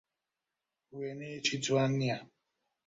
وێنەیەکی 0.97 1.57
جوان 1.65 1.91
نییە. 2.01 2.17